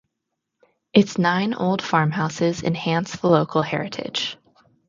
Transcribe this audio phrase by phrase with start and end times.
[0.93, 4.35] Its nine old farmhouses enhance the local heritage.